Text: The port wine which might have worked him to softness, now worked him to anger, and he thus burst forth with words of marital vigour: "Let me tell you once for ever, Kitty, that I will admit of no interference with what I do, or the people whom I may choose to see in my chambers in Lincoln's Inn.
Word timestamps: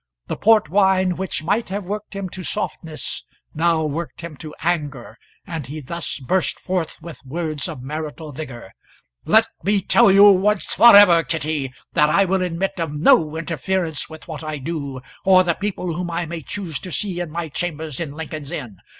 The 0.25 0.35
port 0.35 0.67
wine 0.67 1.15
which 1.15 1.43
might 1.43 1.69
have 1.69 1.83
worked 1.83 2.15
him 2.15 2.27
to 2.29 2.43
softness, 2.43 3.23
now 3.53 3.83
worked 3.83 4.21
him 4.21 4.35
to 4.37 4.55
anger, 4.63 5.15
and 5.45 5.67
he 5.67 5.79
thus 5.79 6.17
burst 6.17 6.59
forth 6.59 6.99
with 7.03 7.23
words 7.23 7.67
of 7.67 7.83
marital 7.83 8.31
vigour: 8.31 8.71
"Let 9.25 9.45
me 9.61 9.79
tell 9.79 10.11
you 10.11 10.31
once 10.31 10.63
for 10.63 10.95
ever, 10.95 11.21
Kitty, 11.21 11.71
that 11.93 12.09
I 12.09 12.25
will 12.25 12.41
admit 12.41 12.79
of 12.79 12.91
no 12.91 13.35
interference 13.35 14.09
with 14.09 14.27
what 14.27 14.43
I 14.43 14.57
do, 14.57 15.01
or 15.23 15.43
the 15.43 15.53
people 15.53 15.93
whom 15.93 16.09
I 16.09 16.25
may 16.25 16.41
choose 16.41 16.79
to 16.79 16.91
see 16.91 17.19
in 17.19 17.29
my 17.29 17.47
chambers 17.49 17.99
in 17.99 18.13
Lincoln's 18.13 18.49
Inn. 18.51 18.77